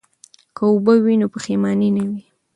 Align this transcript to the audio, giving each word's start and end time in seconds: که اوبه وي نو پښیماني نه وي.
که 0.55 0.63
اوبه 0.69 0.93
وي 1.03 1.15
نو 1.21 1.27
پښیماني 1.33 1.89
نه 1.97 2.03
وي. 2.09 2.23